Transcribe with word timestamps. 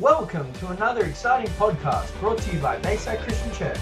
Welcome 0.00 0.52
to 0.54 0.70
another 0.70 1.04
exciting 1.04 1.48
podcast 1.52 2.18
brought 2.18 2.38
to 2.38 2.52
you 2.52 2.58
by 2.58 2.78
Bayside 2.78 3.20
Christian 3.20 3.52
Church. 3.52 3.78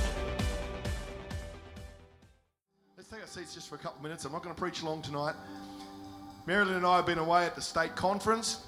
Let's 2.99 3.09
take 3.09 3.23
our 3.23 3.27
seats 3.27 3.55
just 3.55 3.67
for 3.67 3.77
a 3.77 3.79
couple 3.79 3.97
of 3.97 4.03
minutes. 4.03 4.27
I'm 4.27 4.33
not 4.33 4.43
going 4.43 4.55
to 4.55 4.61
preach 4.61 4.83
long 4.83 5.01
tonight. 5.01 5.35
Marilyn 6.45 6.75
and 6.75 6.85
I 6.85 6.97
have 6.97 7.07
been 7.07 7.17
away 7.17 7.47
at 7.47 7.55
the 7.55 7.63
state 7.63 7.97
conference, 7.97 8.67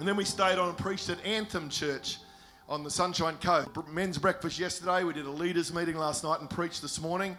and 0.00 0.08
then 0.08 0.16
we 0.16 0.24
stayed 0.24 0.58
on 0.58 0.70
and 0.70 0.76
preached 0.76 1.08
at 1.08 1.24
Anthem 1.24 1.68
Church 1.68 2.18
on 2.68 2.82
the 2.82 2.90
Sunshine 2.90 3.36
Coast. 3.36 3.68
Men's 3.88 4.18
breakfast 4.18 4.58
yesterday. 4.58 5.04
We 5.04 5.12
did 5.12 5.26
a 5.26 5.30
leaders 5.30 5.72
meeting 5.72 5.96
last 5.96 6.24
night 6.24 6.40
and 6.40 6.50
preached 6.50 6.82
this 6.82 7.00
morning, 7.00 7.36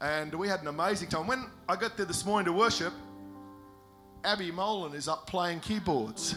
and 0.00 0.34
we 0.34 0.48
had 0.48 0.62
an 0.62 0.66
amazing 0.66 1.10
time. 1.10 1.28
When 1.28 1.46
I 1.68 1.76
got 1.76 1.96
there 1.96 2.06
this 2.06 2.26
morning 2.26 2.46
to 2.46 2.52
worship, 2.52 2.92
Abby 4.24 4.50
Molan 4.50 4.94
is 4.94 5.06
up 5.06 5.28
playing 5.28 5.60
keyboards. 5.60 6.34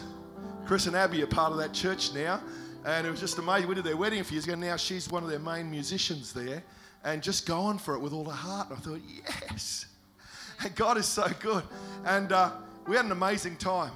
Chris 0.66 0.86
and 0.86 0.96
Abby 0.96 1.22
are 1.22 1.26
part 1.26 1.52
of 1.52 1.58
that 1.58 1.74
church 1.74 2.14
now, 2.14 2.40
and 2.86 3.06
it 3.06 3.10
was 3.10 3.20
just 3.20 3.36
amazing. 3.36 3.68
We 3.68 3.74
did 3.74 3.84
their 3.84 3.98
wedding 3.98 4.20
a 4.20 4.24
few 4.24 4.36
years 4.36 4.46
ago. 4.46 4.54
Now 4.54 4.76
she's 4.76 5.10
one 5.10 5.22
of 5.22 5.28
their 5.28 5.38
main 5.38 5.70
musicians 5.70 6.32
there, 6.32 6.62
and 7.04 7.22
just 7.22 7.46
going 7.46 7.76
for 7.76 7.94
it 7.94 7.98
with 7.98 8.14
all 8.14 8.24
her 8.24 8.30
heart. 8.30 8.70
And 8.70 8.78
I 8.78 8.80
thought, 8.80 9.00
yes, 9.50 9.84
and 10.64 10.74
God 10.74 10.96
is 10.96 11.04
so 11.04 11.26
good. 11.40 11.64
And 12.06 12.32
uh, 12.32 12.52
we 12.86 12.96
had 12.96 13.04
an 13.04 13.12
amazing 13.12 13.56
time. 13.56 13.92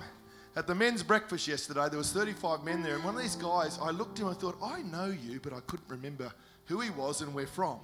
At 0.56 0.66
the 0.66 0.74
men's 0.74 1.02
breakfast 1.02 1.48
yesterday, 1.48 1.88
there 1.88 1.96
was 1.96 2.12
35 2.12 2.64
men 2.64 2.82
there, 2.82 2.96
and 2.96 3.04
one 3.04 3.14
of 3.14 3.22
these 3.22 3.36
guys, 3.36 3.78
I 3.80 3.90
looked 3.90 4.18
at 4.18 4.24
him 4.24 4.28
and 4.28 4.36
thought, 4.36 4.58
I 4.62 4.82
know 4.82 5.06
you, 5.06 5.40
but 5.40 5.54
I 5.54 5.60
couldn't 5.60 5.88
remember 5.88 6.30
who 6.66 6.80
he 6.80 6.90
was 6.90 7.22
and 7.22 7.32
where 7.32 7.46
from. 7.46 7.78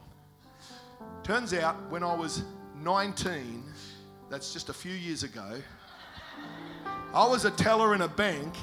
Turns 1.23 1.55
out, 1.55 1.77
when 1.91 2.03
I 2.03 2.15
was 2.15 2.43
19, 2.83 3.65
that's 4.29 4.53
just 4.53 4.69
a 4.69 4.75
few 4.75 4.93
years 4.93 5.23
ago, 5.23 5.63
I 7.15 7.27
was 7.27 7.45
a 7.45 7.51
teller 7.53 7.95
in 7.95 8.01
a 8.01 8.09
bank, 8.09 8.55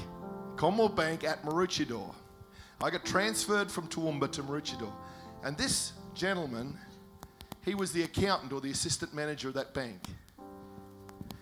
Commonwealth 0.62 0.96
Bank 0.96 1.24
at 1.24 1.42
Maroochydore. 1.44 2.14
I 2.84 2.92
got 2.92 3.04
transferred 3.04 3.72
from 3.72 3.88
Toowoomba 3.88 4.32
to 4.34 4.44
Maroochydore. 4.44 4.94
And 5.44 5.58
this 5.58 5.94
gentleman, 6.14 6.78
he 7.66 7.74
was 7.74 7.92
the 7.92 8.04
accountant 8.04 8.54
or 8.54 8.62
the 8.62 8.70
assistant 8.70 9.12
manager 9.12 9.48
of 9.48 9.56
that 9.56 9.74
bank. 9.74 10.00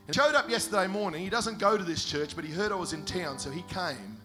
He 0.08 0.14
showed 0.14 0.36
up 0.36 0.50
yesterday 0.50 0.88
morning. 0.88 1.22
He 1.22 1.30
doesn't 1.30 1.60
go 1.60 1.78
to 1.78 1.84
this 1.84 2.06
church, 2.06 2.34
but 2.34 2.46
he 2.46 2.54
heard 2.54 2.72
I 2.72 2.76
was 2.76 2.94
in 2.94 3.04
town, 3.04 3.40
so 3.40 3.52
he 3.52 3.62
came. 3.64 4.22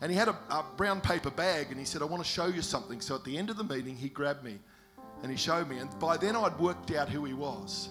And 0.00 0.10
he 0.10 0.18
had 0.18 0.26
a, 0.26 0.36
a 0.50 0.64
brown 0.76 1.00
paper 1.00 1.30
bag, 1.30 1.68
and 1.70 1.78
he 1.78 1.84
said, 1.84 2.02
I 2.02 2.06
want 2.06 2.20
to 2.20 2.28
show 2.28 2.46
you 2.46 2.62
something. 2.62 3.00
So 3.00 3.14
at 3.14 3.22
the 3.22 3.38
end 3.38 3.48
of 3.48 3.56
the 3.56 3.62
meeting, 3.62 3.94
he 3.94 4.08
grabbed 4.08 4.42
me 4.42 4.58
and 5.22 5.30
he 5.30 5.36
showed 5.36 5.68
me. 5.68 5.78
And 5.78 5.96
by 6.00 6.16
then, 6.16 6.34
I'd 6.34 6.58
worked 6.58 6.90
out 6.90 7.08
who 7.08 7.24
he 7.24 7.32
was. 7.32 7.90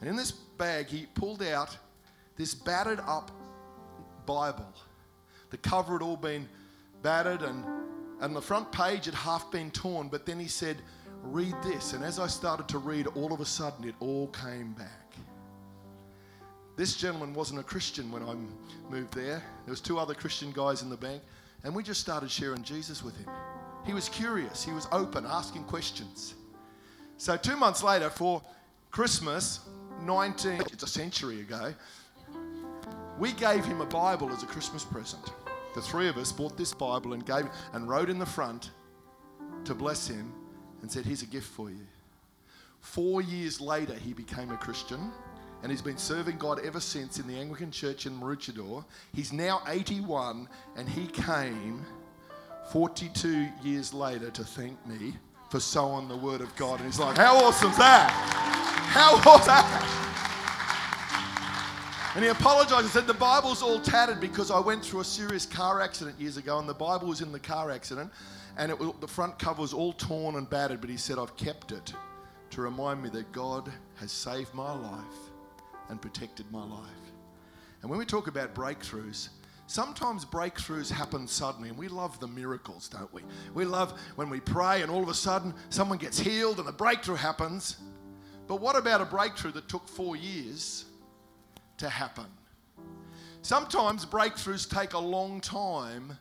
And 0.00 0.10
in 0.10 0.16
this 0.16 0.32
bag, 0.32 0.88
he 0.88 1.06
pulled 1.14 1.42
out 1.42 1.74
this 2.36 2.54
battered 2.54 3.00
up 3.06 3.30
Bible. 4.26 4.74
The 5.52 5.58
cover 5.58 5.92
had 5.92 6.02
all 6.02 6.16
been 6.16 6.48
battered 7.02 7.42
and, 7.42 7.64
and 8.20 8.34
the 8.34 8.42
front 8.42 8.72
page 8.72 9.04
had 9.04 9.14
half 9.14 9.52
been 9.52 9.70
torn, 9.70 10.08
but 10.08 10.26
then 10.26 10.40
he 10.40 10.48
said, 10.48 10.78
Read 11.22 11.54
this. 11.62 11.92
And 11.92 12.02
as 12.02 12.18
I 12.18 12.26
started 12.26 12.66
to 12.68 12.78
read, 12.78 13.06
all 13.06 13.32
of 13.32 13.40
a 13.40 13.44
sudden 13.44 13.88
it 13.88 13.94
all 14.00 14.26
came 14.28 14.72
back. 14.72 15.14
This 16.76 16.96
gentleman 16.96 17.32
wasn't 17.34 17.60
a 17.60 17.62
Christian 17.62 18.10
when 18.10 18.22
I 18.24 18.34
moved 18.90 19.14
there. 19.14 19.42
There 19.64 19.70
was 19.70 19.80
two 19.80 19.98
other 19.98 20.14
Christian 20.14 20.50
guys 20.52 20.82
in 20.82 20.88
the 20.88 20.96
bank, 20.96 21.22
and 21.62 21.74
we 21.74 21.82
just 21.82 22.00
started 22.00 22.30
sharing 22.30 22.62
Jesus 22.62 23.04
with 23.04 23.16
him. 23.16 23.28
He 23.86 23.92
was 23.92 24.08
curious, 24.08 24.64
he 24.64 24.72
was 24.72 24.88
open, 24.90 25.26
asking 25.26 25.64
questions. 25.64 26.34
So 27.18 27.36
two 27.36 27.56
months 27.56 27.82
later, 27.82 28.10
for 28.10 28.42
Christmas, 28.90 29.60
19, 30.02 30.62
it's 30.72 30.82
a 30.82 30.88
century 30.88 31.40
ago, 31.40 31.72
we 33.18 33.32
gave 33.32 33.64
him 33.64 33.80
a 33.80 33.86
Bible 33.86 34.30
as 34.30 34.42
a 34.42 34.46
Christmas 34.46 34.84
present. 34.84 35.30
The 35.74 35.80
three 35.80 36.08
of 36.08 36.16
us 36.16 36.32
bought 36.32 36.56
this 36.56 36.74
Bible 36.74 37.14
and 37.14 37.24
gave 37.24 37.48
and 37.72 37.88
wrote 37.88 38.10
in 38.10 38.18
the 38.18 38.26
front 38.26 38.70
to 39.64 39.74
bless 39.74 40.06
him 40.06 40.32
and 40.82 40.90
said, 40.90 41.04
Here's 41.04 41.22
a 41.22 41.26
gift 41.26 41.48
for 41.48 41.70
you. 41.70 41.86
Four 42.80 43.22
years 43.22 43.60
later, 43.60 43.94
he 43.94 44.12
became 44.12 44.50
a 44.50 44.56
Christian 44.56 45.12
and 45.62 45.70
he's 45.70 45.82
been 45.82 45.98
serving 45.98 46.38
God 46.38 46.60
ever 46.64 46.80
since 46.80 47.18
in 47.18 47.26
the 47.28 47.38
Anglican 47.38 47.70
Church 47.70 48.06
in 48.06 48.18
Maroochydore. 48.18 48.84
He's 49.14 49.32
now 49.32 49.62
81 49.68 50.48
and 50.76 50.88
he 50.88 51.06
came 51.06 51.84
42 52.72 53.48
years 53.62 53.94
later 53.94 54.30
to 54.30 54.44
thank 54.44 54.84
me 54.86 55.14
for 55.50 55.60
sowing 55.60 56.08
the 56.08 56.16
word 56.16 56.40
of 56.40 56.54
God. 56.56 56.80
And 56.80 56.86
he's 56.86 56.98
like, 56.98 57.16
How 57.16 57.36
awesome's 57.36 57.76
that? 57.78 58.10
How 58.10 59.14
awesome 59.16 59.46
that? 59.46 60.11
And 62.14 62.22
he 62.22 62.30
apologized 62.30 62.82
and 62.82 62.90
said, 62.90 63.06
The 63.06 63.14
Bible's 63.14 63.62
all 63.62 63.80
tattered 63.80 64.20
because 64.20 64.50
I 64.50 64.58
went 64.58 64.84
through 64.84 65.00
a 65.00 65.04
serious 65.04 65.46
car 65.46 65.80
accident 65.80 66.20
years 66.20 66.36
ago, 66.36 66.58
and 66.58 66.68
the 66.68 66.74
Bible 66.74 67.08
was 67.08 67.22
in 67.22 67.32
the 67.32 67.40
car 67.40 67.70
accident, 67.70 68.12
and 68.58 68.70
it, 68.70 69.00
the 69.00 69.08
front 69.08 69.38
cover 69.38 69.62
was 69.62 69.72
all 69.72 69.94
torn 69.94 70.34
and 70.34 70.48
battered. 70.48 70.82
But 70.82 70.90
he 70.90 70.98
said, 70.98 71.18
I've 71.18 71.34
kept 71.38 71.72
it 71.72 71.94
to 72.50 72.60
remind 72.60 73.02
me 73.02 73.08
that 73.10 73.32
God 73.32 73.72
has 73.94 74.12
saved 74.12 74.52
my 74.52 74.72
life 74.72 75.30
and 75.88 76.02
protected 76.02 76.44
my 76.52 76.62
life. 76.62 76.90
And 77.80 77.90
when 77.90 77.98
we 77.98 78.04
talk 78.04 78.26
about 78.26 78.54
breakthroughs, 78.54 79.30
sometimes 79.66 80.26
breakthroughs 80.26 80.90
happen 80.90 81.26
suddenly, 81.26 81.70
and 81.70 81.78
we 81.78 81.88
love 81.88 82.20
the 82.20 82.28
miracles, 82.28 82.88
don't 82.88 83.12
we? 83.14 83.22
We 83.54 83.64
love 83.64 83.98
when 84.16 84.28
we 84.28 84.38
pray 84.38 84.82
and 84.82 84.90
all 84.90 85.02
of 85.02 85.08
a 85.08 85.14
sudden 85.14 85.54
someone 85.70 85.96
gets 85.96 86.20
healed 86.20 86.58
and 86.60 86.68
a 86.68 86.72
breakthrough 86.72 87.14
happens. 87.14 87.78
But 88.48 88.60
what 88.60 88.76
about 88.76 89.00
a 89.00 89.06
breakthrough 89.06 89.52
that 89.52 89.68
took 89.70 89.88
four 89.88 90.14
years? 90.14 90.84
To 91.82 91.88
happen. 91.88 92.26
Sometimes 93.42 94.06
breakthroughs 94.06 94.70
take 94.70 94.92
a 94.92 94.98
long 94.98 95.40
time 95.40 96.16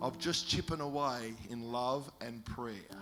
of 0.00 0.18
just 0.18 0.48
chipping 0.48 0.80
away 0.80 1.34
in 1.50 1.72
love 1.72 2.10
and 2.20 2.44
prayer. 2.44 2.96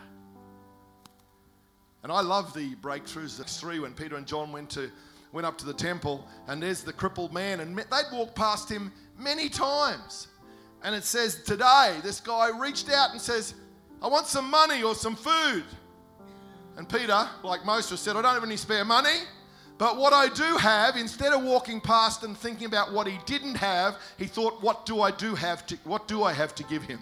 And 2.03 2.11
I 2.11 2.23
love 2.23 2.55
the 2.55 2.75
breakthroughs. 2.77 3.37
That's 3.37 3.61
three 3.61 3.79
when 3.79 3.93
Peter 3.93 4.17
and 4.17 4.27
John 4.27 4.53
went 4.53 4.71
to 4.71 4.91
went 5.33 5.47
up 5.47 5.59
to 5.59 5.67
the 5.67 5.75
temple, 5.75 6.27
and 6.47 6.63
there's 6.63 6.83
the 6.83 6.93
crippled 6.93 7.35
man, 7.35 7.61
and 7.61 7.77
they'd 7.77 8.11
walk 8.11 8.35
past 8.35 8.67
him 8.71 8.91
many 9.19 9.51
times. 9.51 10.29
And 10.83 10.95
it 10.95 11.05
says 11.05 11.43
today, 11.43 11.99
this 12.03 12.19
guy 12.19 12.49
reached 12.59 12.91
out 12.91 13.11
and 13.11 13.21
says, 13.21 13.53
I 14.01 14.09
want 14.09 14.27
some 14.27 14.49
money 14.49 14.83
or 14.83 14.95
some 14.95 15.15
food. 15.15 15.65
And 16.79 16.89
Peter, 16.89 17.29
like 17.43 17.67
most 17.67 17.95
said, 17.99 18.17
I 18.17 18.23
don't 18.23 18.33
have 18.33 18.43
any 18.43 18.57
spare 18.57 18.87
money. 18.87 19.19
But 19.79 19.97
what 19.97 20.13
I 20.13 20.29
do 20.29 20.57
have, 20.57 20.97
instead 20.97 21.33
of 21.33 21.45
walking 21.45 21.81
past 21.81 22.25
and 22.25 22.37
thinking 22.37 22.67
about 22.67 22.93
what 22.93 23.07
he 23.07 23.19
didn't 23.27 23.55
have, 23.55 23.97
he 24.19 24.27
thought, 24.27 24.61
what 24.61 24.85
do 24.85 25.01
I 25.01 25.13
do 25.13 25.37
have 25.37 25.65
to 25.69 25.77
what 25.85 26.09
do 26.09 26.25
I 26.25 26.33
have 26.33 26.55
to 26.57 26.65
give 26.65 26.83
him? 26.83 27.01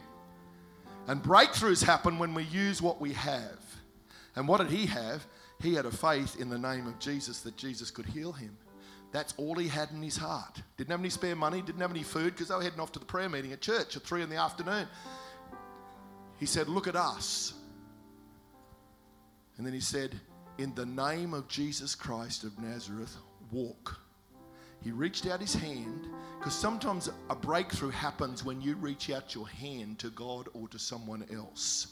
And 1.07 1.23
breakthroughs 1.23 1.83
happen 1.83 2.19
when 2.19 2.35
we 2.35 2.43
use 2.45 2.83
what 2.83 3.01
we 3.01 3.15
have. 3.15 3.59
And 4.35 4.47
what 4.47 4.61
did 4.61 4.71
he 4.71 4.85
have? 4.87 5.27
He 5.63 5.75
had 5.75 5.87
a 5.87 5.91
faith 5.91 6.39
in 6.39 6.51
the 6.51 6.59
name 6.59 6.87
of 6.87 6.99
Jesus 6.99 7.41
that 7.41 7.57
Jesus 7.57 7.91
could 7.91 8.05
heal 8.05 8.33
him. 8.33 8.57
That's 9.11 9.33
all 9.39 9.55
he 9.55 9.69
had 9.69 9.91
in 9.93 10.03
his 10.03 10.19
heart. 10.19 10.61
Didn't 10.77 10.91
have 10.91 11.01
any 11.01 11.09
spare 11.09 11.37
money, 11.37 11.63
didn't 11.63 11.81
have 11.81 11.93
any 11.93 12.03
food 12.03 12.35
because 12.35 12.49
they 12.49 12.55
were 12.55 12.63
heading 12.63 12.81
off 12.81 12.93
to 12.93 12.99
the 12.99 13.07
prayer 13.07 13.31
meeting 13.31 13.53
at 13.53 13.63
church 13.63 13.97
at 13.97 14.03
three 14.03 14.23
in 14.23 14.29
the 14.29 14.37
afternoon. 14.37 14.87
He 16.39 16.45
said, 16.45 16.69
Look 16.69 16.87
at 16.87 16.97
us. 16.97 17.55
And 19.57 19.67
then 19.67 19.73
he 19.73 19.81
said, 19.81 20.21
in 20.59 20.75
the 20.75 20.87
name 20.87 21.35
of 21.35 21.49
Jesus 21.49 21.95
Christ 21.95 22.45
of 22.45 22.59
Nazareth, 22.59 23.17
walk. 23.53 23.99
He 24.83 24.91
reached 24.91 25.27
out 25.27 25.41
his 25.41 25.55
hand 25.55 26.07
because 26.39 26.55
sometimes 26.55 27.11
a 27.29 27.35
breakthrough 27.35 27.91
happens 27.91 28.45
when 28.45 28.61
you 28.61 28.77
reach 28.77 29.11
out 29.11 29.35
your 29.35 29.49
hand 29.49 29.99
to 29.99 30.11
God 30.11 30.49
or 30.55 30.69
to 30.69 30.79
someone 30.79 31.27
else. 31.33 31.89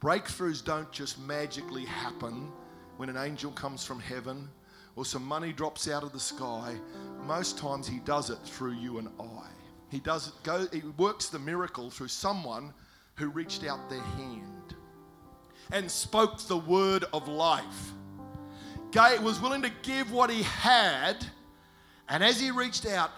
Breakthroughs 0.00 0.64
don't 0.64 0.90
just 0.92 1.18
magically 1.20 1.84
happen 1.84 2.50
when 2.96 3.08
an 3.08 3.16
angel 3.16 3.50
comes 3.52 3.84
from 3.84 4.00
heaven 4.00 4.48
or 4.96 5.04
some 5.04 5.24
money 5.24 5.52
drops 5.52 5.88
out 5.88 6.02
of 6.02 6.12
the 6.12 6.20
sky. 6.20 6.74
Most 7.26 7.58
times 7.58 7.88
he 7.88 7.98
does 8.00 8.30
it 8.30 8.38
through 8.44 8.74
you 8.74 8.98
and 8.98 9.08
I. 9.18 9.46
He 9.88 9.98
does 9.98 10.28
it 10.28 10.34
go 10.42 10.66
he 10.72 10.82
works 10.96 11.28
the 11.28 11.38
miracle 11.38 11.90
through 11.90 12.08
someone 12.08 12.72
who 13.16 13.28
reached 13.28 13.64
out 13.64 13.90
their 13.90 14.00
hand 14.00 14.74
and 15.72 15.90
spoke 15.90 16.38
the 16.40 16.56
word 16.56 17.04
of 17.12 17.28
life. 17.28 17.92
Gay 18.90 19.18
was 19.18 19.40
willing 19.40 19.62
to 19.62 19.70
give 19.82 20.10
what 20.10 20.30
he 20.30 20.42
had, 20.42 21.24
and 22.08 22.24
as 22.24 22.40
he 22.40 22.50
reached 22.50 22.86
out, 22.86 23.10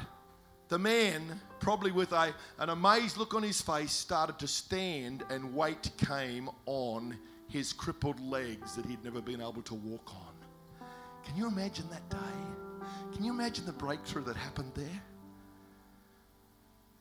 the 0.68 0.78
man, 0.78 1.40
probably 1.60 1.92
with 1.92 2.12
a, 2.12 2.34
an 2.58 2.68
amazed 2.68 3.16
look 3.16 3.34
on 3.34 3.42
his 3.42 3.60
face, 3.60 3.92
started 3.92 4.38
to 4.38 4.46
stand, 4.46 5.22
and 5.30 5.54
weight 5.54 5.90
came 5.96 6.50
on 6.66 7.16
his 7.48 7.72
crippled 7.72 8.20
legs 8.20 8.74
that 8.76 8.86
he'd 8.86 9.02
never 9.04 9.20
been 9.20 9.40
able 9.40 9.62
to 9.62 9.74
walk 9.74 10.14
on. 10.14 10.88
Can 11.24 11.36
you 11.36 11.46
imagine 11.46 11.88
that 11.90 12.08
day? 12.08 12.86
Can 13.14 13.24
you 13.24 13.32
imagine 13.32 13.66
the 13.66 13.72
breakthrough 13.72 14.24
that 14.24 14.36
happened 14.36 14.72
there? 14.74 15.02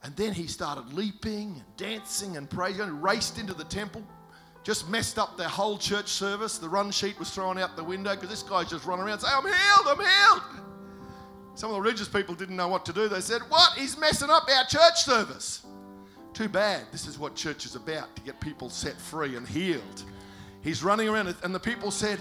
And 0.04 0.16
then 0.16 0.34
he 0.34 0.48
started 0.48 0.94
leaping 0.94 1.56
and 1.56 1.78
dancing 1.78 2.38
and 2.38 2.50
praising 2.50 2.82
and 2.82 3.04
raced 3.04 3.38
into 3.38 3.54
the 3.54 3.64
temple, 3.64 4.04
just 4.64 4.90
messed 4.90 5.18
up 5.18 5.38
their 5.38 5.48
whole 5.48 5.78
church 5.78 6.08
service. 6.08 6.58
The 6.58 6.70
run 6.70 6.92
sheet 6.92 7.18
was 7.18 7.32
thrown 7.32 7.58
out 7.58 7.76
the 7.76 7.84
window 7.84 8.14
because 8.16 8.30
this 8.30 8.44
guy's 8.44 8.70
just 8.70 8.86
running 8.86 9.06
around 9.06 9.20
saying, 9.20 9.34
I'm 9.36 9.44
healed, 9.44 10.00
I'm 10.00 10.00
healed. 10.00 10.62
Some 11.56 11.70
of 11.70 11.76
the 11.76 11.82
religious 11.82 12.08
people 12.08 12.36
didn't 12.36 12.56
know 12.56 12.68
what 12.68 12.86
to 12.86 12.94
do. 12.94 13.08
They 13.08 13.22
said, 13.22 13.42
What? 13.50 13.78
He's 13.78 13.98
messing 13.98 14.30
up 14.30 14.48
our 14.50 14.66
church 14.66 15.04
service. 15.04 15.66
Too 16.34 16.48
bad. 16.48 16.84
This 16.92 17.08
is 17.08 17.20
what 17.20 17.36
church 17.36 17.66
is 17.66 17.76
about 17.76 18.16
to 18.16 18.22
get 18.22 18.40
people 18.40 18.70
set 18.70 19.00
free 19.00 19.36
and 19.36 19.48
healed. 19.48 20.04
He's 20.62 20.84
running 20.84 21.10
around, 21.10 21.36
and 21.44 21.54
the 21.54 21.60
people 21.60 21.92
said, 21.92 22.20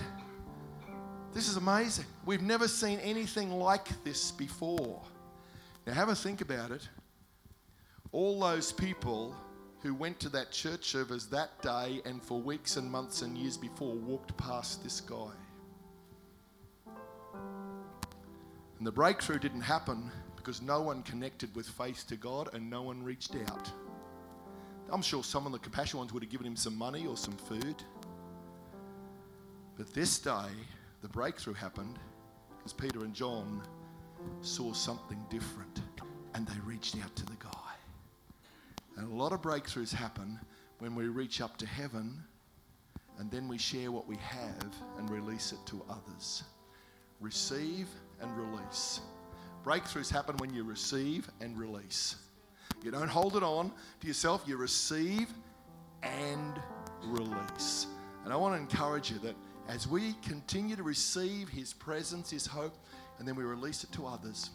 This 1.32 1.48
is 1.48 1.56
amazing. 1.56 2.06
We've 2.24 2.42
never 2.42 2.66
seen 2.66 2.98
anything 3.00 3.52
like 3.52 4.02
this 4.02 4.32
before. 4.32 5.00
Now, 5.86 5.92
have 5.92 6.08
a 6.08 6.14
think 6.14 6.40
about 6.40 6.70
it. 6.72 6.88
All 8.12 8.40
those 8.40 8.72
people 8.72 9.34
who 9.82 9.94
went 9.94 10.20
to 10.20 10.28
that 10.28 10.52
church 10.52 10.84
service 10.84 11.24
that 11.26 11.60
day 11.62 12.02
and 12.04 12.22
for 12.22 12.40
weeks 12.40 12.76
and 12.76 12.90
months 12.90 13.22
and 13.22 13.36
years 13.36 13.56
before 13.56 13.94
walked 13.94 14.36
past 14.36 14.82
this 14.82 15.00
guy. 15.00 15.32
And 18.78 18.86
the 18.86 18.92
breakthrough 18.92 19.38
didn't 19.38 19.62
happen 19.62 20.10
because 20.36 20.62
no 20.62 20.80
one 20.80 21.02
connected 21.02 21.54
with 21.54 21.66
faith 21.68 22.06
to 22.08 22.16
God 22.16 22.50
and 22.54 22.68
no 22.68 22.82
one 22.82 23.02
reached 23.02 23.34
out. 23.34 23.70
I'm 24.90 25.02
sure 25.02 25.22
some 25.22 25.46
of 25.46 25.52
the 25.52 25.58
compassion 25.58 25.98
ones 25.98 26.12
would 26.12 26.22
have 26.22 26.32
given 26.32 26.46
him 26.46 26.56
some 26.56 26.76
money 26.76 27.06
or 27.06 27.16
some 27.16 27.36
food. 27.36 27.76
But 29.76 29.92
this 29.94 30.18
day, 30.18 30.48
the 31.02 31.08
breakthrough 31.08 31.54
happened 31.54 31.98
because 32.58 32.72
Peter 32.72 33.04
and 33.04 33.14
John 33.14 33.62
saw 34.42 34.72
something 34.72 35.24
different 35.30 35.80
and 36.34 36.46
they 36.46 36.60
reached 36.66 36.96
out 37.02 37.14
to 37.16 37.26
the 37.26 37.36
guy. 37.38 37.59
And 39.00 39.10
a 39.10 39.14
lot 39.14 39.32
of 39.32 39.40
breakthroughs 39.40 39.94
happen 39.94 40.38
when 40.78 40.94
we 40.94 41.08
reach 41.08 41.40
up 41.40 41.56
to 41.56 41.66
heaven 41.66 42.22
and 43.18 43.30
then 43.30 43.48
we 43.48 43.56
share 43.56 43.90
what 43.90 44.06
we 44.06 44.16
have 44.16 44.74
and 44.98 45.08
release 45.08 45.52
it 45.52 45.58
to 45.68 45.82
others. 45.88 46.42
Receive 47.18 47.88
and 48.20 48.30
release. 48.36 49.00
Breakthroughs 49.64 50.10
happen 50.10 50.36
when 50.36 50.52
you 50.52 50.64
receive 50.64 51.30
and 51.40 51.58
release. 51.58 52.16
You 52.82 52.90
don't 52.90 53.08
hold 53.08 53.36
it 53.36 53.42
on 53.42 53.72
to 54.00 54.06
yourself, 54.06 54.44
you 54.46 54.58
receive 54.58 55.28
and 56.02 56.60
release. 57.02 57.86
And 58.24 58.34
I 58.34 58.36
want 58.36 58.54
to 58.54 58.60
encourage 58.60 59.10
you 59.10 59.18
that 59.20 59.34
as 59.66 59.88
we 59.88 60.12
continue 60.20 60.76
to 60.76 60.82
receive 60.82 61.48
His 61.48 61.72
presence, 61.72 62.30
His 62.30 62.44
hope, 62.46 62.76
and 63.18 63.26
then 63.26 63.34
we 63.34 63.44
release 63.44 63.82
it 63.82 63.92
to 63.92 64.06
others, 64.06 64.50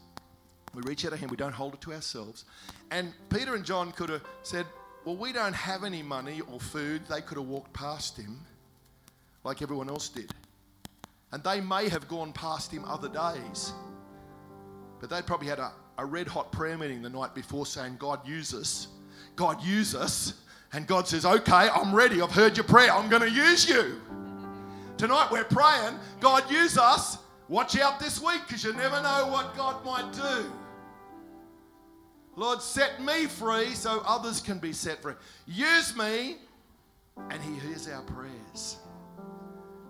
we 0.75 0.81
reach 0.83 1.05
out 1.05 1.11
to 1.11 1.17
Him, 1.17 1.29
we 1.29 1.37
don't 1.37 1.53
hold 1.53 1.73
it 1.73 1.81
to 1.81 1.93
ourselves. 1.93 2.45
And 2.91 3.13
Peter 3.29 3.55
and 3.55 3.65
John 3.65 3.91
could 3.91 4.09
have 4.09 4.23
said, 4.43 4.65
Well, 5.05 5.15
we 5.15 5.31
don't 5.31 5.55
have 5.55 5.83
any 5.83 6.03
money 6.03 6.41
or 6.51 6.59
food. 6.59 7.01
They 7.09 7.21
could 7.21 7.37
have 7.37 7.47
walked 7.47 7.73
past 7.73 8.17
Him 8.17 8.39
like 9.43 9.61
everyone 9.61 9.89
else 9.89 10.09
did. 10.09 10.31
And 11.31 11.43
they 11.43 11.61
may 11.61 11.89
have 11.89 12.07
gone 12.07 12.33
past 12.33 12.71
Him 12.71 12.85
other 12.85 13.09
days. 13.09 13.73
But 14.99 15.09
they'd 15.09 15.25
probably 15.25 15.47
had 15.47 15.59
a, 15.59 15.71
a 15.97 16.05
red 16.05 16.27
hot 16.27 16.51
prayer 16.51 16.77
meeting 16.77 17.01
the 17.01 17.09
night 17.09 17.35
before 17.35 17.65
saying, 17.65 17.97
God, 17.99 18.27
use 18.27 18.53
us. 18.53 18.87
God, 19.35 19.63
use 19.63 19.95
us. 19.95 20.33
And 20.73 20.87
God 20.87 21.07
says, 21.07 21.25
Okay, 21.25 21.51
I'm 21.51 21.93
ready. 21.93 22.21
I've 22.21 22.31
heard 22.31 22.57
your 22.57 22.63
prayer. 22.65 22.91
I'm 22.91 23.09
going 23.09 23.21
to 23.21 23.31
use 23.31 23.67
you. 23.67 24.01
Tonight 24.97 25.27
we're 25.29 25.43
praying, 25.43 25.99
God, 26.21 26.49
use 26.49 26.77
us. 26.77 27.17
Watch 27.49 27.77
out 27.77 27.99
this 27.99 28.21
week 28.21 28.41
because 28.47 28.63
you 28.63 28.73
never 28.73 29.01
know 29.03 29.27
what 29.27 29.55
God 29.55 29.83
might 29.85 30.11
do. 30.13 30.51
Lord, 32.35 32.61
set 32.61 33.01
me 33.01 33.27
free 33.27 33.73
so 33.73 34.01
others 34.05 34.41
can 34.41 34.59
be 34.59 34.73
set 34.73 35.01
free. 35.01 35.13
Use 35.45 35.95
me, 35.95 36.37
and 37.29 37.41
He 37.41 37.55
hears 37.55 37.87
our 37.87 38.01
prayers. 38.03 38.77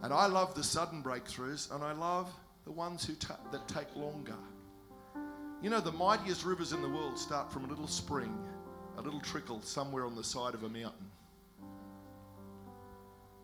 And 0.04 0.14
I 0.14 0.28
love 0.28 0.54
the 0.54 0.64
sudden 0.64 1.02
breakthroughs, 1.02 1.74
and 1.74 1.84
I 1.84 1.92
love 1.94 2.32
the 2.66 2.72
ones 2.72 3.06
who 3.06 3.16
ta- 3.16 3.40
that 3.52 3.68
take 3.68 3.96
longer. 3.96 4.36
You 5.62 5.70
know, 5.72 5.80
the 5.80 5.92
mightiest 5.92 6.46
rivers 6.46 6.74
in 6.74 6.82
the 6.84 6.90
world 6.90 7.18
start 7.18 7.52
from 7.52 7.66
a 7.66 7.68
little 7.68 7.88
spring, 7.88 8.38
a 8.98 9.02
little 9.02 9.22
trickle 9.22 9.62
somewhere 9.64 10.06
on 10.06 10.16
the 10.16 10.24
side 10.24 10.54
of 10.54 10.64
a 10.64 10.70
mountain. 10.70 11.10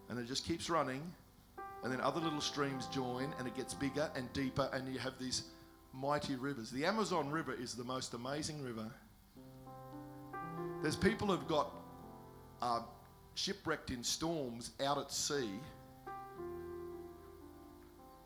And 0.10 0.20
it 0.20 0.28
just 0.28 0.46
keeps 0.46 0.70
running, 0.70 1.02
and 1.84 1.92
then 1.92 2.02
other 2.02 2.20
little 2.20 2.42
streams 2.42 2.86
join, 2.88 3.34
and 3.40 3.48
it 3.48 3.56
gets 3.56 3.74
bigger 3.74 4.12
and 4.16 4.32
deeper, 4.34 4.70
and 4.74 4.88
you 4.94 5.00
have 5.00 5.18
these 5.18 5.44
mighty 5.94 6.36
rivers. 6.36 6.72
The 6.72 6.86
Amazon 6.86 7.30
River 7.30 7.54
is 7.54 7.74
the 7.74 7.84
most 7.84 8.14
amazing 8.14 8.64
river. 8.64 8.90
There's 10.82 10.96
people 10.96 11.28
who've 11.28 11.48
got 11.48 11.72
uh, 12.62 12.82
shipwrecked 13.36 13.92
in 13.92 14.04
storms 14.04 14.72
out 14.84 14.98
at 14.98 15.12
sea, 15.12 15.50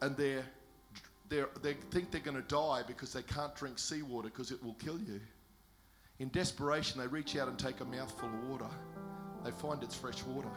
and 0.02 0.16
they're, 0.16 0.46
they're, 1.30 1.50
they 1.62 1.74
think 1.92 2.12
they're 2.12 2.22
going 2.22 2.42
to 2.42 2.48
die 2.48 2.82
because 2.88 3.12
they 3.14 3.24
can't 3.24 3.56
drink 3.56 3.80
seawater 3.80 4.30
because 4.30 4.52
it 4.52 4.64
will 4.64 4.76
kill 4.76 5.00
you. 5.00 5.20
In 6.20 6.30
desperation, 6.30 7.00
they 7.00 7.08
reach 7.08 7.36
out 7.36 7.50
and 7.50 7.60
take 7.60 7.82
a 7.82 7.86
mouthful 7.86 8.30
of 8.30 8.50
water. 8.50 8.70
They 9.44 9.52
find 9.52 9.84
it's 9.84 9.96
fresh 9.96 10.24
water. 10.24 10.50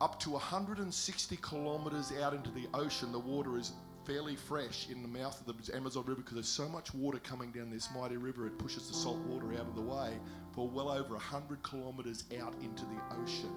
Up 0.00 0.18
to 0.20 0.30
160 0.30 1.36
kilometres 1.36 2.12
out 2.22 2.32
into 2.34 2.50
the 2.50 2.66
ocean, 2.74 3.12
the 3.12 3.18
water 3.18 3.58
is 3.58 3.72
fairly 4.04 4.36
fresh 4.36 4.88
in 4.90 5.02
the 5.02 5.08
mouth 5.08 5.40
of 5.46 5.66
the 5.66 5.76
Amazon 5.76 6.04
River 6.06 6.22
because 6.22 6.34
there's 6.34 6.48
so 6.48 6.68
much 6.68 6.92
water 6.94 7.18
coming 7.18 7.50
down 7.52 7.70
this 7.70 7.88
mighty 7.94 8.16
river, 8.16 8.46
it 8.46 8.58
pushes 8.58 8.88
the 8.88 8.94
salt 8.94 9.18
water 9.18 9.52
out 9.54 9.68
of 9.68 9.74
the 9.74 9.82
way 9.82 10.12
for 10.52 10.68
well 10.68 10.90
over 10.90 11.14
100 11.14 11.62
kilometres 11.62 12.24
out 12.40 12.54
into 12.62 12.84
the 12.84 13.20
ocean. 13.22 13.52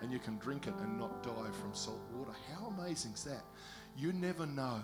And 0.00 0.12
you 0.12 0.18
can 0.18 0.38
drink 0.38 0.66
it 0.66 0.74
and 0.80 0.98
not 0.98 1.22
die 1.22 1.50
from 1.60 1.74
salt 1.74 2.00
water. 2.12 2.30
How 2.54 2.66
amazing 2.68 3.12
is 3.12 3.24
that? 3.24 3.42
You 3.96 4.12
never 4.12 4.46
know 4.46 4.80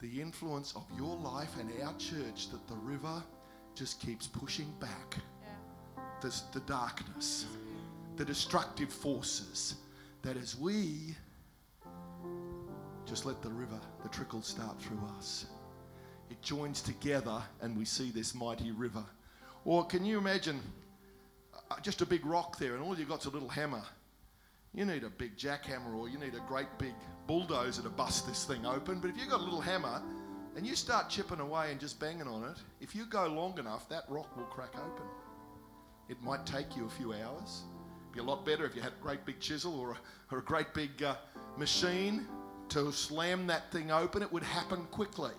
the 0.00 0.20
influence 0.20 0.74
of 0.76 0.84
your 0.96 1.16
life 1.16 1.56
and 1.58 1.70
our 1.82 1.94
church 1.96 2.50
that 2.50 2.66
the 2.68 2.76
river 2.76 3.22
just 3.74 4.00
keeps 4.00 4.26
pushing 4.26 4.70
back 4.78 5.16
the, 6.20 6.34
the 6.52 6.60
darkness, 6.60 7.46
the 8.16 8.24
destructive 8.24 8.92
forces. 8.92 9.76
That 10.22 10.36
as 10.36 10.56
we 10.56 11.16
just 13.12 13.26
let 13.26 13.42
the 13.42 13.50
river, 13.50 13.78
the 14.02 14.08
trickle 14.08 14.40
start 14.40 14.80
through 14.80 14.98
us. 15.18 15.44
It 16.30 16.40
joins 16.40 16.80
together 16.80 17.42
and 17.60 17.76
we 17.76 17.84
see 17.84 18.10
this 18.10 18.34
mighty 18.34 18.70
river. 18.70 19.04
Or 19.66 19.84
can 19.84 20.02
you 20.02 20.16
imagine 20.16 20.58
uh, 21.70 21.78
just 21.82 22.00
a 22.00 22.06
big 22.06 22.24
rock 22.24 22.58
there 22.58 22.74
and 22.74 22.82
all 22.82 22.98
you've 22.98 23.10
got's 23.10 23.26
a 23.26 23.28
little 23.28 23.50
hammer? 23.50 23.82
You 24.72 24.86
need 24.86 25.04
a 25.04 25.10
big 25.10 25.36
jackhammer 25.36 25.94
or 25.94 26.08
you 26.08 26.18
need 26.18 26.34
a 26.34 26.42
great 26.48 26.68
big 26.78 26.94
bulldozer 27.26 27.82
to 27.82 27.90
bust 27.90 28.26
this 28.26 28.46
thing 28.46 28.64
open. 28.64 28.98
But 28.98 29.10
if 29.10 29.18
you've 29.18 29.28
got 29.28 29.40
a 29.40 29.44
little 29.44 29.60
hammer 29.60 30.00
and 30.56 30.66
you 30.66 30.74
start 30.74 31.10
chipping 31.10 31.40
away 31.40 31.70
and 31.70 31.78
just 31.78 32.00
banging 32.00 32.26
on 32.26 32.44
it, 32.44 32.56
if 32.80 32.94
you 32.94 33.04
go 33.04 33.26
long 33.26 33.58
enough, 33.58 33.90
that 33.90 34.04
rock 34.08 34.34
will 34.38 34.44
crack 34.44 34.72
open. 34.74 35.04
It 36.08 36.16
might 36.22 36.46
take 36.46 36.74
you 36.74 36.86
a 36.86 36.90
few 36.90 37.12
hours. 37.12 37.64
It'd 38.04 38.14
Be 38.14 38.20
a 38.20 38.22
lot 38.22 38.46
better 38.46 38.64
if 38.64 38.74
you 38.74 38.80
had 38.80 38.92
a 38.92 39.02
great 39.02 39.26
big 39.26 39.38
chisel 39.38 39.78
or 39.78 39.90
a, 39.90 39.96
or 40.30 40.38
a 40.38 40.42
great 40.42 40.72
big 40.72 41.02
uh, 41.02 41.16
machine 41.58 42.26
to 42.72 42.90
slam 42.90 43.46
that 43.48 43.70
thing 43.70 43.90
open, 43.90 44.22
it 44.22 44.32
would 44.32 44.42
happen 44.42 44.84
quickly. 44.90 45.32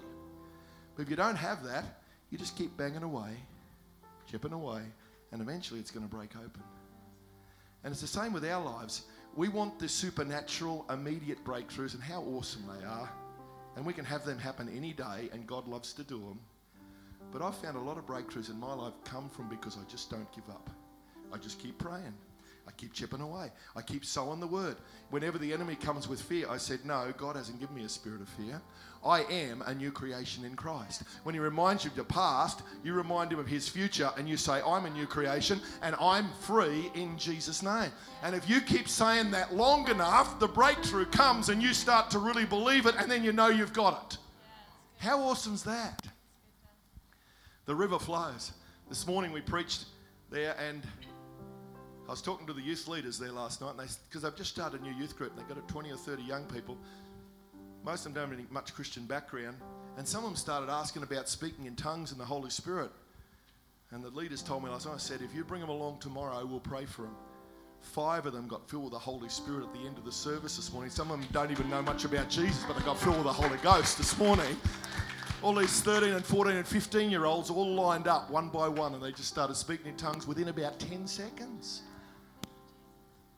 But 0.95 1.03
if 1.03 1.09
you 1.09 1.15
don't 1.15 1.35
have 1.35 1.63
that, 1.63 2.01
you 2.29 2.37
just 2.37 2.55
keep 2.55 2.75
banging 2.77 3.03
away, 3.03 3.31
chipping 4.29 4.53
away, 4.53 4.81
and 5.31 5.41
eventually 5.41 5.79
it's 5.79 5.91
going 5.91 6.07
to 6.07 6.15
break 6.15 6.35
open. 6.35 6.61
And 7.83 7.91
it's 7.91 8.01
the 8.01 8.07
same 8.07 8.33
with 8.33 8.45
our 8.45 8.63
lives. 8.63 9.03
We 9.35 9.49
want 9.49 9.79
the 9.79 9.89
supernatural, 9.89 10.85
immediate 10.91 11.43
breakthroughs, 11.43 11.95
and 11.95 12.03
how 12.03 12.21
awesome 12.21 12.63
they 12.67 12.85
are. 12.85 13.09
And 13.75 13.83
we 13.83 13.93
can 13.93 14.05
have 14.05 14.23
them 14.25 14.37
happen 14.37 14.69
any 14.75 14.93
day, 14.93 15.29
and 15.33 15.47
God 15.47 15.67
loves 15.67 15.93
to 15.93 16.03
do 16.03 16.19
them. 16.19 16.39
But 17.31 17.41
I've 17.41 17.55
found 17.55 17.77
a 17.77 17.81
lot 17.81 17.97
of 17.97 18.05
breakthroughs 18.05 18.51
in 18.51 18.59
my 18.59 18.73
life 18.73 18.93
come 19.05 19.27
from 19.29 19.49
because 19.49 19.75
I 19.75 19.89
just 19.89 20.11
don't 20.11 20.31
give 20.33 20.47
up. 20.49 20.69
I 21.33 21.37
just 21.37 21.57
keep 21.57 21.79
praying. 21.79 22.13
I 22.67 22.71
keep 22.71 22.93
chipping 22.93 23.21
away. 23.21 23.51
I 23.75 23.81
keep 23.81 24.05
sowing 24.05 24.39
the 24.39 24.47
word. 24.47 24.77
Whenever 25.09 25.37
the 25.37 25.51
enemy 25.51 25.75
comes 25.75 26.07
with 26.07 26.21
fear, 26.21 26.49
I 26.49 26.57
said, 26.57 26.85
No, 26.85 27.13
God 27.17 27.35
hasn't 27.35 27.59
given 27.59 27.75
me 27.75 27.83
a 27.83 27.89
spirit 27.89 28.21
of 28.21 28.29
fear. 28.29 28.61
I 29.05 29.23
am 29.23 29.61
a 29.63 29.75
new 29.75 29.91
creation 29.91 30.45
in 30.45 30.55
Christ. 30.55 31.03
When 31.23 31.35
he 31.35 31.39
reminds 31.39 31.83
you 31.83 31.91
of 31.91 31.97
your 31.97 32.05
past, 32.05 32.61
you 32.83 32.93
remind 32.93 33.33
him 33.33 33.39
of 33.39 33.47
his 33.47 33.67
future 33.67 34.09
and 34.17 34.29
you 34.29 34.37
say, 34.37 34.61
I'm 34.65 34.85
a 34.85 34.89
new 34.89 35.05
creation 35.05 35.59
and 35.81 35.93
I'm 35.99 36.29
free 36.39 36.89
in 36.95 37.17
Jesus' 37.17 37.61
name. 37.61 37.91
And 38.23 38.33
if 38.33 38.49
you 38.49 38.61
keep 38.61 38.87
saying 38.87 39.31
that 39.31 39.53
long 39.53 39.89
enough, 39.89 40.39
the 40.39 40.47
breakthrough 40.47 41.05
comes 41.05 41.49
and 41.49 41.61
you 41.61 41.73
start 41.73 42.09
to 42.11 42.19
really 42.19 42.45
believe 42.45 42.85
it 42.85 42.95
and 42.97 43.11
then 43.11 43.25
you 43.25 43.33
know 43.33 43.47
you've 43.47 43.73
got 43.73 44.13
it. 44.13 44.17
How 44.99 45.19
awesome 45.19 45.55
is 45.55 45.63
that? 45.63 46.01
The 47.65 47.75
river 47.75 47.99
flows. 47.99 48.53
This 48.87 49.05
morning 49.05 49.33
we 49.33 49.41
preached 49.41 49.85
there 50.29 50.55
and 50.57 50.81
I 52.07 52.11
was 52.11 52.21
talking 52.21 52.45
to 52.47 52.53
the 52.53 52.61
youth 52.61 52.87
leaders 52.87 53.17
there 53.17 53.31
last 53.31 53.61
night, 53.61 53.75
because 54.09 54.23
they've 54.23 54.35
just 54.35 54.51
started 54.51 54.81
a 54.81 54.83
new 54.83 54.93
youth 54.93 55.17
group. 55.17 55.35
They've 55.37 55.47
got 55.47 55.67
20 55.67 55.91
or 55.91 55.97
30 55.97 56.23
young 56.23 56.45
people. 56.45 56.77
Most 57.85 58.05
of 58.05 58.13
them 58.13 58.29
don't 58.29 58.37
have 58.37 58.51
much 58.51 58.73
Christian 58.73 59.05
background. 59.05 59.57
And 59.97 60.07
some 60.07 60.23
of 60.23 60.29
them 60.29 60.35
started 60.35 60.69
asking 60.69 61.03
about 61.03 61.29
speaking 61.29 61.65
in 61.65 61.75
tongues 61.75 62.11
and 62.11 62.19
the 62.19 62.25
Holy 62.25 62.49
Spirit. 62.49 62.91
And 63.91 64.03
the 64.03 64.09
leaders 64.09 64.41
told 64.41 64.63
me 64.63 64.69
last 64.69 64.85
night, 64.85 64.95
I 64.95 64.97
said, 64.97 65.21
if 65.21 65.33
you 65.33 65.43
bring 65.43 65.61
them 65.61 65.69
along 65.69 65.99
tomorrow, 65.99 66.45
we'll 66.45 66.59
pray 66.59 66.85
for 66.85 67.03
them. 67.03 67.15
Five 67.79 68.25
of 68.25 68.33
them 68.33 68.47
got 68.47 68.69
filled 68.69 68.83
with 68.83 68.93
the 68.93 68.99
Holy 68.99 69.29
Spirit 69.29 69.63
at 69.63 69.73
the 69.73 69.81
end 69.81 69.97
of 69.97 70.03
the 70.03 70.11
service 70.11 70.55
this 70.55 70.73
morning. 70.73 70.89
Some 70.89 71.11
of 71.11 71.19
them 71.19 71.29
don't 71.31 71.51
even 71.51 71.69
know 71.69 71.81
much 71.81 72.05
about 72.05 72.29
Jesus, 72.29 72.63
but 72.67 72.77
they 72.77 72.83
got 72.83 72.97
filled 72.97 73.17
with 73.17 73.25
the 73.25 73.33
Holy 73.33 73.57
Ghost 73.57 73.97
this 73.97 74.17
morning. 74.17 74.57
all 75.43 75.53
these 75.53 75.81
13 75.81 76.13
and 76.13 76.25
14 76.25 76.55
and 76.55 76.67
15 76.67 77.09
year 77.11 77.25
olds 77.25 77.49
all 77.49 77.75
lined 77.75 78.07
up 78.07 78.29
one 78.31 78.47
by 78.49 78.67
one 78.67 78.93
and 78.93 79.03
they 79.03 79.11
just 79.11 79.27
started 79.27 79.55
speaking 79.55 79.87
in 79.87 79.97
tongues 79.97 80.25
within 80.25 80.47
about 80.47 80.79
10 80.79 81.05
seconds. 81.05 81.81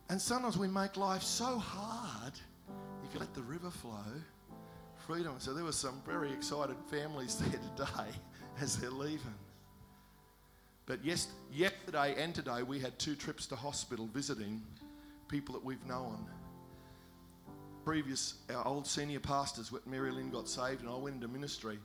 And 0.09 0.21
sometimes 0.21 0.57
we 0.57 0.67
make 0.67 0.97
life 0.97 1.23
so 1.23 1.57
hard, 1.57 2.33
if 3.03 3.13
you 3.13 3.19
let 3.19 3.33
the 3.33 3.41
river 3.41 3.71
flow. 3.71 4.05
Freedom. 5.07 5.35
So 5.39 5.53
there 5.53 5.63
were 5.63 5.71
some 5.71 6.01
very 6.05 6.31
excited 6.31 6.75
families 6.89 7.35
there 7.39 7.59
today 7.77 8.11
as 8.61 8.77
they're 8.77 8.89
leaving. 8.89 9.33
But 10.85 11.03
yes, 11.03 11.27
yesterday 11.51 12.15
and 12.17 12.33
today 12.33 12.61
we 12.61 12.79
had 12.79 12.97
two 12.99 13.15
trips 13.15 13.47
to 13.47 13.55
hospital 13.55 14.07
visiting 14.13 14.61
people 15.27 15.53
that 15.53 15.63
we've 15.63 15.85
known. 15.87 16.27
Previous, 17.83 18.35
our 18.51 18.65
old 18.67 18.85
senior 18.85 19.19
pastors, 19.19 19.71
Marilyn 19.85 20.29
got 20.29 20.47
saved 20.47 20.81
and 20.81 20.89
I 20.89 20.95
went 20.95 21.15
into 21.15 21.27
ministry. 21.27 21.79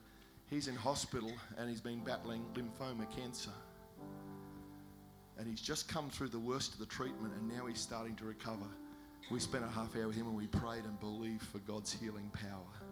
He's 0.49 0.67
in 0.67 0.75
hospital 0.75 1.31
and 1.57 1.69
he's 1.69 1.81
been 1.81 2.03
battling 2.03 2.45
lymphoma 2.53 3.09
cancer. 3.15 3.51
And 5.41 5.49
he's 5.49 5.59
just 5.59 5.87
come 5.87 6.07
through 6.11 6.27
the 6.27 6.37
worst 6.37 6.73
of 6.73 6.79
the 6.79 6.85
treatment 6.85 7.33
and 7.33 7.49
now 7.49 7.65
he's 7.65 7.79
starting 7.79 8.15
to 8.17 8.25
recover. 8.25 8.67
We 9.31 9.39
spent 9.39 9.63
a 9.63 9.67
half 9.69 9.95
hour 9.95 10.05
with 10.05 10.15
him 10.15 10.27
and 10.27 10.35
we 10.35 10.45
prayed 10.45 10.83
and 10.85 10.99
believed 10.99 11.41
for 11.41 11.57
God's 11.57 11.91
healing 11.91 12.29
power. 12.31 12.85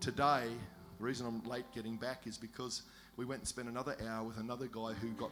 Today, 0.00 0.48
the 0.98 1.04
reason 1.04 1.24
I'm 1.24 1.48
late 1.48 1.66
getting 1.72 1.94
back 1.94 2.26
is 2.26 2.36
because 2.36 2.82
we 3.16 3.24
went 3.24 3.42
and 3.42 3.48
spent 3.48 3.68
another 3.68 3.94
hour 4.08 4.24
with 4.24 4.38
another 4.38 4.66
guy 4.66 4.92
who 4.94 5.10
got 5.10 5.30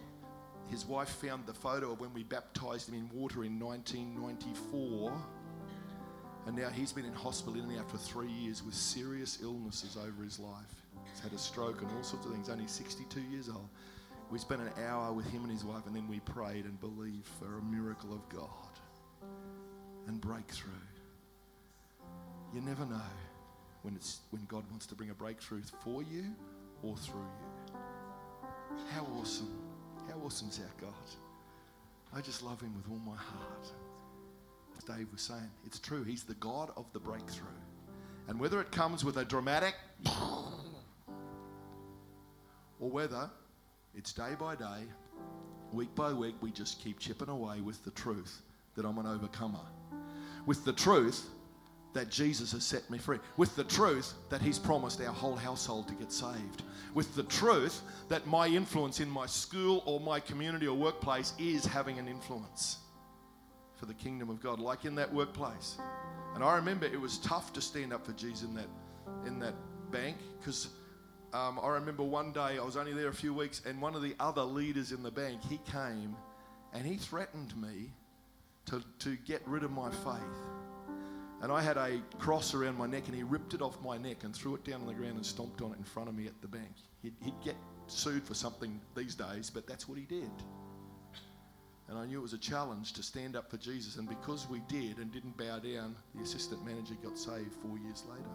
his 0.69 0.87
wife 0.87 1.09
found 1.09 1.47
the 1.47 1.53
photo 1.53 1.91
of 1.91 1.99
when 1.99 2.15
we 2.15 2.23
baptized 2.23 2.91
him 2.91 2.95
in 2.95 3.11
water 3.13 3.43
in 3.43 3.59
1994. 3.59 5.13
And 6.47 6.57
now 6.57 6.69
he's 6.69 6.93
been 6.93 7.07
in 7.07 7.13
hospital 7.13 7.61
in 7.61 7.69
and 7.69 7.81
out 7.81 7.91
for 7.91 7.99
three 7.99 8.31
years 8.31 8.63
with 8.63 8.77
serious 8.77 9.41
illnesses 9.43 9.97
over 9.97 10.23
his 10.23 10.39
life. 10.39 10.85
He's 11.11 11.19
had 11.19 11.33
a 11.33 11.39
stroke 11.39 11.83
and 11.83 11.91
all 11.91 12.05
sorts 12.05 12.25
of 12.25 12.31
things, 12.31 12.49
only 12.49 12.69
62 12.69 13.21
years 13.33 13.49
old. 13.49 13.69
We 14.31 14.39
spent 14.39 14.61
an 14.61 14.71
hour 14.85 15.13
with 15.13 15.27
him 15.31 15.43
and 15.43 15.53
his 15.53 15.65
wife, 15.65 15.87
and 15.87 15.95
then 15.95 16.09
we 16.09 16.21
prayed 16.21 16.65
and 16.65 16.81
believed 16.81 17.29
for 17.39 17.59
a 17.59 17.63
miracle 17.63 18.13
of 18.13 18.29
God 18.29 18.51
and 20.09 20.21
breakthrough. 20.21 20.73
You 22.53 22.61
never 22.61 22.85
know 22.85 23.01
when, 23.83 23.95
it's, 23.95 24.21
when 24.31 24.45
God 24.47 24.65
wants 24.71 24.87
to 24.87 24.95
bring 24.95 25.11
a 25.11 25.15
breakthrough 25.15 25.63
for 25.85 26.03
you 26.03 26.25
or 26.83 26.97
through 26.97 27.21
you. 27.21 27.79
How 28.93 29.07
awesome. 29.21 29.53
How 30.09 30.19
awesome 30.25 30.49
is 30.49 30.59
our 30.61 30.81
God? 30.81 30.93
I 32.15 32.21
just 32.21 32.43
love 32.43 32.61
him 32.61 32.75
with 32.77 32.91
all 32.91 33.01
my 33.05 33.17
heart. 33.17 33.71
As 34.77 34.85
Dave 34.85 35.07
was 35.13 35.23
saying, 35.23 35.51
it's 35.67 35.79
true. 35.79 36.03
He's 36.03 36.25
the 36.25 36.35
God 36.35 36.71
of 36.77 36.87
the 36.93 37.01
breakthrough. 37.01 37.47
And 38.29 38.41
whether 38.41 38.61
it 38.61 38.73
comes 38.73 39.05
with 39.05 39.19
a 39.19 39.25
dramatic 39.25 39.75
or 42.81 42.91
whether 42.91 43.31
it's 43.97 44.13
day 44.13 44.35
by 44.39 44.55
day, 44.55 44.85
week 45.73 45.93
by 45.95 46.13
week, 46.13 46.35
we 46.43 46.51
just 46.51 46.83
keep 46.85 46.99
chipping 46.99 47.31
away 47.31 47.61
with 47.63 47.83
the 47.85 47.91
truth 47.93 48.43
that 48.75 48.85
I'm 48.85 48.99
an 48.99 49.07
overcomer. 49.07 49.65
With 50.45 50.65
the 50.65 50.73
truth 50.75 51.27
that 51.95 52.11
Jesus 52.11 52.53
has 52.53 52.63
set 52.63 52.89
me 52.91 52.99
free. 52.99 53.19
With 53.39 53.57
the 53.57 53.65
truth 53.65 54.13
that 54.29 54.43
He's 54.43 54.59
promised 54.59 55.01
our 55.01 55.15
whole 55.15 55.35
household 55.35 55.89
to 55.89 55.95
get 55.95 56.13
saved. 56.13 56.63
With 56.93 57.15
the 57.17 57.23
truth 57.23 57.81
that 58.09 58.27
my 58.27 58.47
influence 58.47 59.01
in 59.01 59.09
my 59.09 59.25
school 59.25 59.83
or 59.87 59.99
my 59.99 60.21
community 60.21 60.67
or 60.67 60.77
workplace 60.77 61.33
is 61.39 61.65
having 61.65 61.99
an 61.99 62.07
influence 62.07 62.79
for 63.77 63.87
the 63.87 63.95
kingdom 63.95 64.29
of 64.29 64.43
God, 64.43 64.61
like 64.61 64.85
in 64.85 64.95
that 64.97 65.13
workplace. 65.13 65.79
And 66.35 66.45
I 66.45 66.55
remember 66.57 66.85
it 66.85 67.01
was 67.01 67.17
tough 67.19 67.55
to 67.55 67.63
stand 67.63 67.95
up 67.95 68.05
for 68.05 68.13
Jesus 68.13 68.47
in 68.47 68.55
that, 68.57 68.69
in 69.27 69.39
that 69.39 69.55
bank 69.91 70.19
because 70.39 70.69
um, 71.33 71.61
I 71.63 71.69
remember 71.69 72.03
one 72.03 72.33
day 72.33 72.59
I 72.59 72.65
was 72.65 72.77
only 72.77 72.93
there 72.93 73.09
a 73.09 73.15
few 73.15 73.35
weeks, 73.35 73.63
and 73.67 73.81
one 73.81 73.95
of 73.95 74.03
the 74.03 74.15
other 74.21 74.43
leaders 74.43 74.93
in 74.93 75.03
the 75.03 75.11
bank 75.11 75.41
he 75.49 75.59
came 75.71 76.17
and 76.73 76.87
he 76.87 76.97
threatened 76.97 77.57
me 77.61 77.91
to, 78.67 78.83
to 79.01 79.17
get 79.25 79.43
rid 79.47 79.65
of 79.65 79.71
my 79.71 79.91
faith. 79.91 80.21
And 81.43 81.53
I 81.53 81.61
had 81.61 81.77
a 81.77 82.01
cross 82.19 82.55
around 82.55 82.77
my 82.77 82.87
neck, 82.87 83.05
and 83.07 83.15
he 83.15 83.23
ripped 83.23 83.55
it 83.55 83.63
off 83.63 83.81
my 83.83 83.99
neck 83.99 84.25
and 84.25 84.35
threw 84.35 84.55
it 84.55 84.65
down 84.65 84.81
on 84.81 84.87
the 84.87 84.95
ground 84.95 85.17
and 85.17 85.27
stomped 85.27 85.61
on 85.63 85.73
it 85.73 85.79
in 85.79 85.85
front 85.85 86.09
of 86.09 86.15
me 86.15 86.27
at 86.27 86.41
the 86.41 86.49
bank. 86.49 86.73
He'd, 87.03 87.15
he'd 87.23 87.41
get 87.45 87.57
sued 87.87 88.25
for 88.25 88.35
something 88.35 88.81
these 88.97 89.15
days, 89.15 89.51
but 89.51 89.67
that's 89.67 89.89
what 89.89 89.99
he 89.99 90.05
did. 90.05 90.31
And 91.89 91.97
I 91.97 92.05
knew 92.07 92.19
it 92.19 92.23
was 92.23 92.33
a 92.33 92.39
challenge 92.39 92.95
to 92.95 93.03
stand 93.03 93.37
up 93.37 93.51
for 93.51 93.59
Jesus. 93.59 93.97
And 93.97 94.09
because 94.09 94.49
we 94.49 94.61
did 94.69 94.99
and 94.99 95.13
didn't 95.13 95.37
bow 95.37 95.61
down, 95.61 95.95
the 96.15 96.23
assistant 96.23 96.65
manager 96.65 96.95
got 97.03 97.17
saved 97.17 97.55
four 97.63 97.79
years 97.79 98.03
later. 98.09 98.31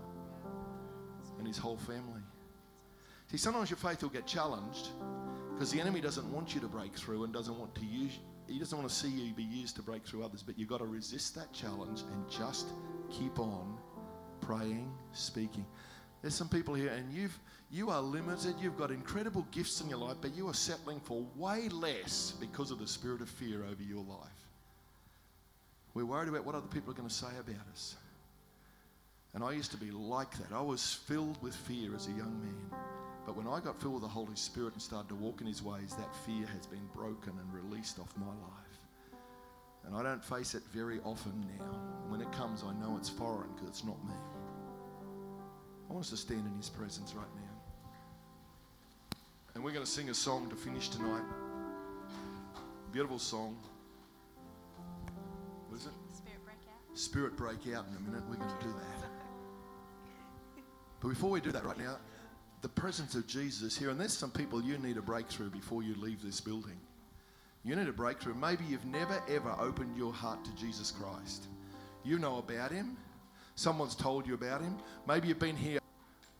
And 1.37 1.45
his 1.45 1.57
whole 1.57 1.77
family. 1.77 2.20
See, 3.31 3.37
sometimes 3.37 3.69
your 3.69 3.77
faith 3.77 4.01
will 4.01 4.09
get 4.09 4.27
challenged 4.27 4.89
because 5.53 5.71
the 5.71 5.79
enemy 5.79 6.01
doesn't 6.01 6.29
want 6.31 6.53
you 6.53 6.59
to 6.59 6.67
break 6.67 6.93
through 6.93 7.23
and 7.23 7.31
doesn't 7.31 7.57
want 7.57 7.73
to 7.75 7.85
use 7.85 8.19
he 8.51 8.59
doesn't 8.59 8.77
want 8.77 8.89
to 8.89 8.95
see 8.95 9.07
you 9.07 9.33
be 9.33 9.43
used 9.43 9.75
to 9.77 9.81
break 9.81 10.05
through 10.05 10.23
others, 10.23 10.43
but 10.43 10.57
you've 10.57 10.67
got 10.67 10.79
to 10.79 10.85
resist 10.85 11.35
that 11.35 11.53
challenge 11.53 12.01
and 12.01 12.29
just 12.29 12.67
keep 13.09 13.39
on 13.39 13.77
praying, 14.41 14.91
speaking. 15.13 15.65
There's 16.21 16.35
some 16.35 16.49
people 16.49 16.73
here, 16.73 16.89
and 16.89 17.11
you've 17.13 17.37
you 17.71 17.89
are 17.89 18.01
limited. 18.01 18.55
You've 18.59 18.77
got 18.77 18.91
incredible 18.91 19.47
gifts 19.51 19.79
in 19.79 19.87
your 19.87 19.99
life, 19.99 20.17
but 20.19 20.35
you 20.35 20.49
are 20.49 20.53
settling 20.53 20.99
for 20.99 21.25
way 21.37 21.69
less 21.69 22.33
because 22.39 22.69
of 22.69 22.79
the 22.79 22.87
spirit 22.87 23.21
of 23.21 23.29
fear 23.29 23.63
over 23.63 23.81
your 23.81 24.03
life. 24.03 24.29
We're 25.93 26.05
worried 26.05 26.27
about 26.27 26.45
what 26.45 26.55
other 26.55 26.67
people 26.67 26.91
are 26.91 26.95
going 26.95 27.07
to 27.07 27.13
say 27.13 27.27
about 27.39 27.65
us. 27.71 27.95
And 29.33 29.43
I 29.43 29.53
used 29.53 29.71
to 29.71 29.77
be 29.77 29.91
like 29.91 30.31
that. 30.39 30.53
I 30.53 30.61
was 30.61 30.99
filled 31.07 31.41
with 31.41 31.55
fear 31.55 31.95
as 31.95 32.07
a 32.07 32.11
young 32.11 32.41
man. 32.41 32.79
But 33.25 33.35
when 33.37 33.47
I 33.47 33.59
got 33.59 33.79
filled 33.79 33.93
with 33.93 34.03
the 34.03 34.09
Holy 34.09 34.35
Spirit 34.35 34.73
and 34.73 34.81
started 34.81 35.09
to 35.09 35.15
walk 35.15 35.41
in 35.41 35.47
His 35.47 35.61
ways, 35.61 35.93
that 35.97 36.15
fear 36.25 36.45
has 36.47 36.65
been 36.65 36.87
broken 36.93 37.33
and 37.39 37.53
released 37.53 37.99
off 37.99 38.11
my 38.17 38.25
life. 38.25 38.71
And 39.85 39.95
I 39.95 40.03
don't 40.03 40.23
face 40.23 40.53
it 40.55 40.63
very 40.73 40.99
often 41.03 41.33
now. 41.57 41.65
When 42.07 42.21
it 42.21 42.31
comes, 42.31 42.63
I 42.63 42.73
know 42.73 42.97
it's 42.97 43.09
foreign 43.09 43.49
because 43.53 43.69
it's 43.69 43.83
not 43.83 44.03
me. 44.05 44.13
I 45.89 45.93
want 45.93 46.05
us 46.05 46.09
to 46.11 46.17
stand 46.17 46.45
in 46.45 46.55
His 46.57 46.69
presence 46.69 47.13
right 47.13 47.25
now. 47.35 47.41
And 49.53 49.63
we're 49.63 49.71
going 49.71 49.85
to 49.85 49.91
sing 49.91 50.09
a 50.09 50.13
song 50.13 50.49
to 50.49 50.55
finish 50.55 50.89
tonight. 50.89 51.23
Beautiful 52.91 53.19
song. 53.19 53.57
What 55.67 55.79
is 55.79 55.85
it? 55.85 55.91
Spirit 56.13 56.43
breakout. 56.45 56.97
Spirit 56.97 57.37
breakout 57.37 57.85
in 57.89 57.97
a 57.97 57.99
minute. 58.09 58.23
We're 58.29 58.37
going 58.37 58.49
to 58.49 58.65
do 58.65 58.71
that. 58.73 59.09
But 61.01 61.09
before 61.09 61.29
we 61.29 61.41
do 61.41 61.51
that 61.51 61.65
right 61.65 61.77
now, 61.77 61.97
the 62.61 62.69
presence 62.69 63.15
of 63.15 63.27
Jesus 63.27 63.77
here. 63.77 63.89
And 63.89 63.99
there's 63.99 64.17
some 64.17 64.31
people 64.31 64.61
you 64.61 64.77
need 64.77 64.97
a 64.97 65.01
breakthrough 65.01 65.49
before 65.49 65.83
you 65.83 65.95
leave 65.95 66.21
this 66.21 66.41
building. 66.41 66.79
You 67.63 67.75
need 67.75 67.87
a 67.87 67.93
breakthrough. 67.93 68.33
Maybe 68.33 68.63
you've 68.67 68.85
never 68.85 69.21
ever 69.29 69.55
opened 69.59 69.95
your 69.97 70.13
heart 70.13 70.43
to 70.45 70.55
Jesus 70.55 70.91
Christ. 70.91 71.45
You 72.03 72.17
know 72.17 72.37
about 72.37 72.71
him. 72.71 72.97
Someone's 73.55 73.95
told 73.95 74.25
you 74.25 74.33
about 74.33 74.61
him. 74.61 74.77
Maybe 75.07 75.27
you've 75.27 75.39
been 75.39 75.57
here 75.57 75.79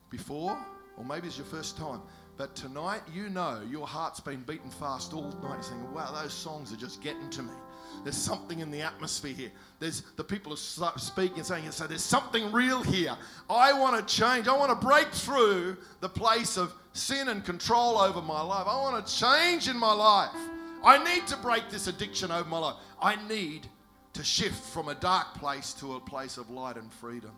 before, 0.10 0.58
or 0.98 1.06
maybe 1.06 1.28
it's 1.28 1.38
your 1.38 1.46
first 1.46 1.78
time. 1.78 2.02
But 2.38 2.56
tonight, 2.56 3.02
you 3.14 3.30
know 3.30 3.62
your 3.70 3.86
heart's 3.86 4.20
been 4.20 4.42
beating 4.42 4.72
fast 4.72 5.14
all 5.14 5.32
night. 5.44 5.64
Saying, 5.64 5.94
wow, 5.94 6.12
those 6.12 6.34
songs 6.34 6.74
are 6.74 6.78
just 6.78 7.04
getting 7.04 7.30
to 7.32 7.44
me. 7.44 7.54
There's 8.04 8.18
something 8.18 8.60
in 8.60 8.72
the 8.72 8.82
atmosphere 8.82 9.34
here. 9.34 9.52
There's 9.80 10.02
the 10.16 10.24
people 10.24 10.54
are 10.54 10.98
speaking, 10.98 11.38
and 11.38 11.46
saying, 11.46 11.72
so 11.72 11.86
there's 11.86 12.04
something 12.04 12.52
real 12.52 12.82
here. 12.82 13.16
I 13.50 13.74
want 13.74 13.96
to 14.08 14.16
change. 14.16 14.48
I 14.48 14.58
want 14.58 14.70
to 14.80 14.88
break 14.88 15.10
through 15.10 15.78
the 16.00 16.10
place 16.10 16.58
of 16.58 16.74
sin 16.94 17.30
and 17.30 17.46
control 17.46 17.98
over 17.98 18.22
my 18.22 18.42
life. 18.42 18.68
I 18.68 18.76
want 18.78 19.06
to 19.06 19.16
change 19.16 19.68
in 19.68 19.78
my 19.78 19.94
life. 19.94 20.36
I 20.84 21.04
need 21.04 21.28
to 21.28 21.38
break 21.38 21.70
this 21.70 21.88
addiction 21.88 22.32
over 22.32 22.50
my 22.50 22.58
life. 22.58 22.76
I 23.02 23.16
need 23.28 23.68
to 24.14 24.24
shift 24.24 24.64
from 24.74 24.90
a 24.90 24.96
dark 24.96 25.36
place 25.36 25.74
to 25.76 25.96
a 25.96 26.00
place 26.00 26.38
of 26.38 26.50
light 26.50 26.78
and 26.78 26.92
freedom. 26.92 27.32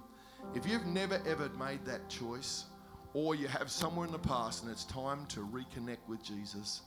If 0.56 0.66
you've 0.66 0.86
never 0.86 1.22
ever 1.28 1.50
made 1.60 1.86
that 1.86 2.10
choice, 2.10 2.66
or 3.14 3.36
you 3.36 3.48
have 3.48 3.70
somewhere 3.70 4.06
in 4.06 4.12
the 4.12 4.20
past 4.20 4.64
and 4.64 4.72
it's 4.72 4.86
time 4.86 5.26
to 5.28 5.42
reconnect 5.42 6.08
with 6.08 6.24
Jesus, 6.24 6.82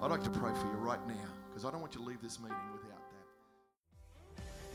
I'd 0.00 0.10
like 0.10 0.22
to 0.22 0.30
pray 0.30 0.52
for 0.52 0.66
you 0.66 0.78
right 0.78 1.04
now 1.08 1.14
because 1.48 1.64
I 1.64 1.70
don't 1.70 1.80
want 1.80 1.94
you 1.94 2.00
to 2.02 2.06
leave 2.06 2.22
this 2.22 2.38
meeting 2.38 2.56
without. 2.72 2.95